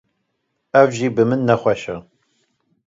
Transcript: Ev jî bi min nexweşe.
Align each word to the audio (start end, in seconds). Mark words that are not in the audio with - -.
Ev 0.79 0.89
jî 0.97 1.07
bi 1.15 1.23
min 1.29 1.41
nexweşe. 1.49 1.95